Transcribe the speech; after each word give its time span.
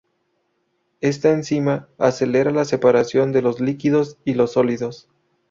Esta 1.01 1.29
enzima 1.29 1.87
acelera 1.99 2.49
la 2.49 2.65
separación 2.65 3.31
de 3.31 3.43
los 3.43 3.59
líquidos 3.61 4.17
y 4.25 4.33
los 4.33 4.53
sólidos. 4.53 5.07